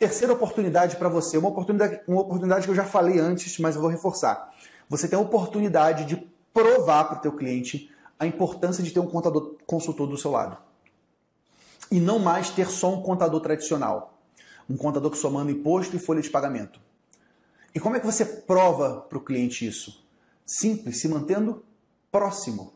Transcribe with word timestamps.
Terceira 0.00 0.32
oportunidade 0.32 0.96
para 0.96 1.10
você, 1.10 1.36
uma 1.36 1.50
oportunidade, 1.50 2.00
uma 2.08 2.22
oportunidade 2.22 2.64
que 2.64 2.70
eu 2.70 2.74
já 2.74 2.86
falei 2.86 3.18
antes, 3.18 3.58
mas 3.58 3.74
eu 3.74 3.82
vou 3.82 3.90
reforçar. 3.90 4.50
Você 4.88 5.06
tem 5.06 5.18
a 5.18 5.20
oportunidade 5.20 6.06
de 6.06 6.16
provar 6.54 7.04
para 7.04 7.18
o 7.18 7.20
teu 7.20 7.32
cliente 7.32 7.94
a 8.18 8.26
importância 8.26 8.82
de 8.82 8.92
ter 8.92 8.98
um 8.98 9.06
contador 9.06 9.56
consultor 9.66 10.08
do 10.08 10.16
seu 10.16 10.30
lado. 10.30 10.56
E 11.90 12.00
não 12.00 12.18
mais 12.18 12.48
ter 12.48 12.70
só 12.70 12.94
um 12.94 13.02
contador 13.02 13.42
tradicional. 13.42 14.18
Um 14.70 14.76
contador 14.78 15.10
que 15.10 15.18
só 15.18 15.28
manda 15.28 15.52
imposto 15.52 15.94
e 15.94 15.98
folha 15.98 16.22
de 16.22 16.30
pagamento. 16.30 16.80
E 17.74 17.78
como 17.78 17.94
é 17.94 18.00
que 18.00 18.06
você 18.06 18.24
prova 18.24 19.02
para 19.02 19.18
o 19.18 19.20
cliente 19.22 19.66
isso? 19.66 20.02
Simples, 20.46 20.98
se 20.98 21.08
mantendo 21.08 21.62
próximo. 22.10 22.72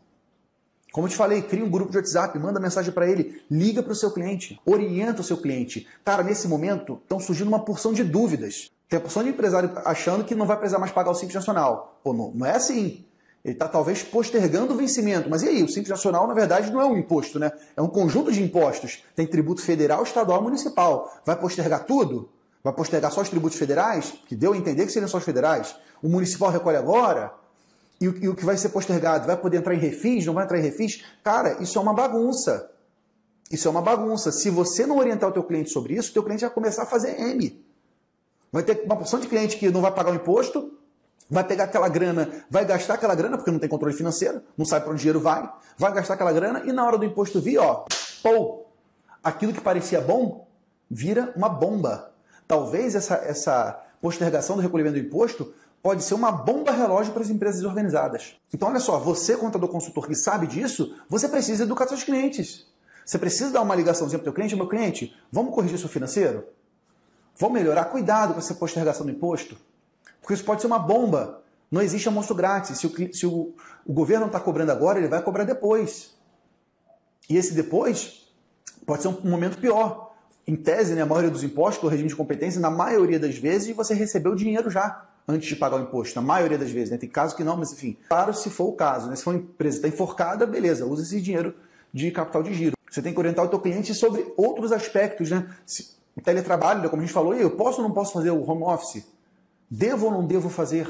Como 0.94 1.08
eu 1.08 1.10
te 1.10 1.16
falei, 1.16 1.42
cria 1.42 1.64
um 1.64 1.68
grupo 1.68 1.90
de 1.90 1.96
WhatsApp, 1.96 2.38
manda 2.38 2.60
mensagem 2.60 2.92
para 2.92 3.10
ele, 3.10 3.42
liga 3.50 3.82
para 3.82 3.92
o 3.92 3.96
seu 3.96 4.12
cliente, 4.12 4.60
orienta 4.64 5.22
o 5.22 5.24
seu 5.24 5.36
cliente. 5.36 5.88
Cara, 6.04 6.22
nesse 6.22 6.46
momento 6.46 7.00
estão 7.02 7.18
surgindo 7.18 7.48
uma 7.48 7.58
porção 7.58 7.92
de 7.92 8.04
dúvidas. 8.04 8.70
Tem 8.88 8.98
a 8.98 9.00
porção 9.00 9.24
de 9.24 9.30
empresário 9.30 9.72
achando 9.84 10.22
que 10.22 10.36
não 10.36 10.46
vai 10.46 10.56
precisar 10.56 10.78
mais 10.78 10.92
pagar 10.92 11.10
o 11.10 11.14
Simples 11.16 11.34
Nacional. 11.34 11.98
Pô, 12.04 12.12
não, 12.12 12.30
não 12.32 12.46
é 12.46 12.52
assim. 12.52 13.04
Ele 13.44 13.54
está 13.54 13.66
talvez 13.66 14.04
postergando 14.04 14.72
o 14.72 14.76
vencimento. 14.76 15.28
Mas 15.28 15.42
e 15.42 15.48
aí? 15.48 15.64
O 15.64 15.68
Simples 15.68 15.88
Nacional, 15.88 16.28
na 16.28 16.34
verdade, 16.34 16.70
não 16.72 16.80
é 16.80 16.84
um 16.84 16.96
imposto, 16.96 17.40
né? 17.40 17.50
É 17.76 17.82
um 17.82 17.88
conjunto 17.88 18.30
de 18.30 18.40
impostos. 18.40 19.02
Tem 19.16 19.26
tributo 19.26 19.62
federal, 19.62 20.04
estadual 20.04 20.42
e 20.42 20.44
municipal. 20.44 21.12
Vai 21.26 21.34
postergar 21.34 21.86
tudo? 21.86 22.28
Vai 22.62 22.72
postergar 22.72 23.10
só 23.10 23.20
os 23.20 23.28
tributos 23.28 23.58
federais? 23.58 24.14
Que 24.28 24.36
deu 24.36 24.52
a 24.52 24.56
entender 24.56 24.86
que 24.86 24.92
seriam 24.92 25.08
só 25.08 25.18
os 25.18 25.24
federais. 25.24 25.74
O 26.00 26.08
municipal 26.08 26.50
recolhe 26.50 26.76
agora? 26.76 27.34
E 28.04 28.08
o, 28.08 28.24
e 28.24 28.28
o 28.28 28.34
que 28.34 28.44
vai 28.44 28.54
ser 28.58 28.68
postergado 28.68 29.26
vai 29.26 29.34
poder 29.34 29.56
entrar 29.56 29.74
em 29.74 29.78
refis? 29.78 30.26
Não 30.26 30.34
vai 30.34 30.44
entrar 30.44 30.58
em 30.58 30.62
refis? 30.62 31.02
Cara, 31.22 31.62
isso 31.62 31.78
é 31.78 31.80
uma 31.80 31.94
bagunça. 31.94 32.70
Isso 33.50 33.66
é 33.66 33.70
uma 33.70 33.80
bagunça. 33.80 34.30
Se 34.30 34.50
você 34.50 34.84
não 34.84 34.98
orientar 34.98 35.30
o 35.30 35.32
teu 35.32 35.42
cliente 35.42 35.70
sobre 35.70 35.94
isso, 35.94 36.10
o 36.10 36.12
teu 36.12 36.22
cliente 36.22 36.42
vai 36.42 36.50
começar 36.50 36.82
a 36.82 36.86
fazer 36.86 37.18
M. 37.18 37.64
Vai 38.52 38.62
ter 38.62 38.82
uma 38.84 38.94
porção 38.94 39.18
de 39.18 39.26
cliente 39.26 39.56
que 39.56 39.70
não 39.70 39.80
vai 39.80 39.90
pagar 39.90 40.12
o 40.12 40.16
imposto, 40.16 40.76
vai 41.30 41.44
pegar 41.44 41.64
aquela 41.64 41.88
grana, 41.88 42.44
vai 42.50 42.66
gastar 42.66 42.94
aquela 42.94 43.14
grana, 43.14 43.38
porque 43.38 43.50
não 43.50 43.58
tem 43.58 43.70
controle 43.70 43.96
financeiro, 43.96 44.42
não 44.54 44.66
sabe 44.66 44.84
para 44.84 44.92
onde 44.92 44.98
o 44.98 45.00
dinheiro 45.00 45.20
vai, 45.20 45.50
vai 45.78 45.92
gastar 45.94 46.12
aquela 46.12 46.32
grana 46.32 46.62
e 46.66 46.72
na 46.72 46.84
hora 46.84 46.98
do 46.98 47.06
imposto 47.06 47.40
vir, 47.40 47.56
ó, 47.56 47.86
pô, 48.22 48.66
aquilo 49.22 49.54
que 49.54 49.62
parecia 49.62 50.02
bom 50.02 50.46
vira 50.90 51.32
uma 51.34 51.48
bomba. 51.48 52.12
Talvez 52.46 52.94
essa, 52.94 53.14
essa 53.14 53.82
postergação 53.98 54.56
do 54.56 54.62
recolhimento 54.62 55.00
do 55.00 55.06
imposto 55.06 55.54
pode 55.84 56.02
ser 56.02 56.14
uma 56.14 56.32
bomba 56.32 56.72
relógio 56.72 57.12
para 57.12 57.22
as 57.22 57.28
empresas 57.28 57.62
organizadas. 57.62 58.36
Então, 58.54 58.68
olha 58.68 58.80
só, 58.80 58.98
você, 58.98 59.36
contador 59.36 59.68
consultor 59.68 60.06
que 60.06 60.14
sabe 60.14 60.46
disso, 60.46 60.96
você 61.10 61.28
precisa 61.28 61.64
educar 61.64 61.86
seus 61.86 62.02
clientes. 62.02 62.66
Você 63.04 63.18
precisa 63.18 63.50
dar 63.50 63.60
uma 63.60 63.74
ligaçãozinha 63.74 64.18
para 64.18 64.22
o 64.22 64.24
teu 64.24 64.32
cliente, 64.32 64.56
meu 64.56 64.66
cliente, 64.66 65.14
vamos 65.30 65.54
corrigir 65.54 65.78
seu 65.78 65.90
financeiro? 65.90 66.46
Vamos 67.36 67.58
melhorar? 67.58 67.84
Cuidado 67.84 68.32
com 68.32 68.38
essa 68.38 68.54
postergação 68.54 69.04
do 69.04 69.12
imposto, 69.12 69.58
porque 70.22 70.32
isso 70.32 70.42
pode 70.42 70.62
ser 70.62 70.68
uma 70.68 70.78
bomba. 70.78 71.42
Não 71.70 71.82
existe 71.82 72.08
almoço 72.08 72.34
grátis. 72.34 72.78
Se 72.78 72.86
o, 72.86 73.14
se 73.14 73.26
o, 73.26 73.52
o 73.84 73.92
governo 73.92 74.24
está 74.24 74.40
cobrando 74.40 74.72
agora, 74.72 74.98
ele 74.98 75.08
vai 75.08 75.20
cobrar 75.22 75.44
depois. 75.44 76.14
E 77.28 77.36
esse 77.36 77.52
depois 77.52 78.32
pode 78.86 79.02
ser 79.02 79.08
um 79.08 79.20
momento 79.22 79.58
pior. 79.58 80.14
Em 80.46 80.56
tese, 80.56 80.94
né, 80.94 81.02
a 81.02 81.06
maioria 81.06 81.30
dos 81.30 81.44
impostos, 81.44 81.84
o 81.84 81.88
regime 81.88 82.08
de 82.08 82.16
competência, 82.16 82.58
na 82.58 82.70
maioria 82.70 83.20
das 83.20 83.36
vezes, 83.36 83.76
você 83.76 83.92
recebeu 83.92 84.32
o 84.32 84.36
dinheiro 84.36 84.70
já 84.70 85.10
antes 85.26 85.48
de 85.48 85.56
pagar 85.56 85.76
o 85.76 85.82
imposto, 85.82 86.14
na 86.16 86.26
maioria 86.26 86.58
das 86.58 86.70
vezes. 86.70 86.90
Né? 86.90 86.98
Tem 86.98 87.08
casos 87.08 87.36
que 87.36 87.42
não, 87.42 87.56
mas 87.56 87.72
enfim. 87.72 87.96
Claro, 88.08 88.34
se 88.34 88.50
for 88.50 88.66
o 88.66 88.72
caso. 88.72 89.08
Né? 89.08 89.16
Se 89.16 89.24
for 89.24 89.30
uma 89.34 89.40
empresa 89.40 89.76
está 89.76 89.88
enforcada, 89.88 90.46
beleza, 90.46 90.86
usa 90.86 91.02
esse 91.02 91.20
dinheiro 91.20 91.54
de 91.92 92.10
capital 92.10 92.42
de 92.42 92.52
giro. 92.52 92.74
Você 92.90 93.02
tem 93.02 93.12
que 93.12 93.18
orientar 93.18 93.44
o 93.44 93.48
teu 93.48 93.58
cliente 93.58 93.92
sobre 93.94 94.32
outros 94.36 94.70
aspectos, 94.70 95.30
né? 95.30 95.48
Se, 95.66 95.94
teletrabalho, 96.22 96.82
né, 96.82 96.88
como 96.88 97.02
a 97.02 97.04
gente 97.04 97.14
falou, 97.14 97.34
eu 97.34 97.50
posso 97.50 97.82
ou 97.82 97.88
não 97.88 97.94
posso 97.94 98.12
fazer 98.12 98.30
o 98.30 98.48
home 98.48 98.62
office? 98.62 99.04
Devo 99.68 100.06
ou 100.06 100.12
não 100.12 100.26
devo 100.26 100.48
fazer? 100.48 100.88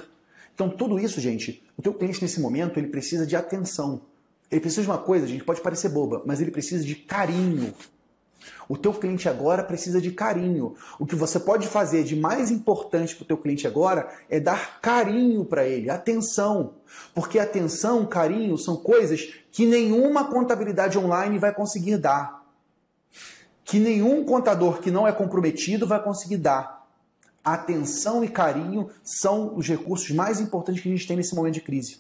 Então, 0.54 0.68
tudo 0.68 0.98
isso, 0.98 1.20
gente, 1.20 1.64
o 1.76 1.82
teu 1.82 1.94
cliente 1.94 2.20
nesse 2.22 2.40
momento, 2.40 2.78
ele 2.78 2.88
precisa 2.88 3.26
de 3.26 3.34
atenção. 3.34 4.02
Ele 4.50 4.60
precisa 4.60 4.82
de 4.82 4.88
uma 4.88 4.98
coisa, 4.98 5.26
gente, 5.26 5.42
pode 5.42 5.60
parecer 5.60 5.88
boba, 5.88 6.22
mas 6.26 6.40
ele 6.40 6.50
precisa 6.50 6.84
de 6.84 6.94
carinho. 6.94 7.74
O 8.68 8.76
teu 8.76 8.92
cliente 8.92 9.28
agora 9.28 9.62
precisa 9.62 10.00
de 10.00 10.10
carinho. 10.10 10.74
O 10.98 11.06
que 11.06 11.14
você 11.14 11.38
pode 11.38 11.66
fazer 11.66 12.04
de 12.04 12.16
mais 12.16 12.50
importante 12.50 13.14
para 13.14 13.24
o 13.24 13.26
teu 13.26 13.36
cliente 13.36 13.66
agora 13.66 14.08
é 14.28 14.40
dar 14.40 14.80
carinho 14.80 15.44
para 15.44 15.66
ele, 15.66 15.90
atenção. 15.90 16.74
Porque 17.14 17.38
atenção, 17.38 18.06
carinho 18.06 18.56
são 18.56 18.76
coisas 18.76 19.34
que 19.50 19.66
nenhuma 19.66 20.24
contabilidade 20.24 20.98
online 20.98 21.38
vai 21.38 21.54
conseguir 21.54 21.98
dar. 21.98 22.44
Que 23.64 23.78
nenhum 23.78 24.24
contador 24.24 24.80
que 24.80 24.90
não 24.90 25.06
é 25.06 25.12
comprometido 25.12 25.86
vai 25.86 26.02
conseguir 26.02 26.38
dar. 26.38 26.84
Atenção 27.44 28.24
e 28.24 28.28
carinho 28.28 28.88
são 29.02 29.54
os 29.54 29.68
recursos 29.68 30.10
mais 30.10 30.40
importantes 30.40 30.82
que 30.82 30.88
a 30.88 30.92
gente 30.92 31.06
tem 31.06 31.16
nesse 31.16 31.34
momento 31.34 31.54
de 31.54 31.60
crise. 31.60 31.98